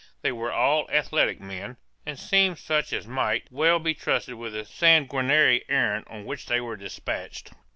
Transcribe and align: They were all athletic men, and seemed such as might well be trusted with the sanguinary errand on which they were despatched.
They 0.23 0.31
were 0.31 0.51
all 0.51 0.89
athletic 0.89 1.39
men, 1.39 1.77
and 2.07 2.17
seemed 2.17 2.57
such 2.57 2.91
as 2.91 3.05
might 3.05 3.45
well 3.51 3.77
be 3.77 3.93
trusted 3.93 4.33
with 4.33 4.53
the 4.53 4.65
sanguinary 4.65 5.63
errand 5.69 6.05
on 6.09 6.25
which 6.25 6.47
they 6.47 6.59
were 6.59 6.75
despatched. 6.75 7.51